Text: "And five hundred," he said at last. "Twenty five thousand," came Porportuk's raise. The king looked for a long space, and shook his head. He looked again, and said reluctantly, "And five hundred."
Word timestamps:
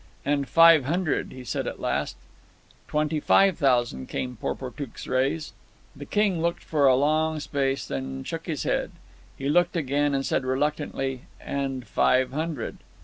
"And 0.25 0.47
five 0.49 0.85
hundred," 0.85 1.31
he 1.31 1.43
said 1.43 1.67
at 1.67 1.79
last. 1.79 2.15
"Twenty 2.87 3.19
five 3.19 3.59
thousand," 3.59 4.09
came 4.09 4.35
Porportuk's 4.35 5.05
raise. 5.07 5.53
The 5.95 6.07
king 6.07 6.41
looked 6.41 6.63
for 6.63 6.87
a 6.87 6.95
long 6.95 7.39
space, 7.39 7.91
and 7.91 8.25
shook 8.25 8.47
his 8.47 8.63
head. 8.63 8.93
He 9.37 9.47
looked 9.47 9.75
again, 9.75 10.15
and 10.15 10.25
said 10.25 10.43
reluctantly, 10.43 11.25
"And 11.39 11.85
five 11.85 12.31
hundred." 12.31 12.77